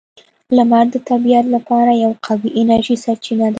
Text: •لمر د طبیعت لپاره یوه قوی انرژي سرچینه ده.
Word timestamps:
•لمر 0.55 0.85
د 0.93 0.95
طبیعت 1.09 1.45
لپاره 1.55 1.91
یوه 2.03 2.17
قوی 2.27 2.49
انرژي 2.61 2.95
سرچینه 3.03 3.43
ده. 3.49 3.49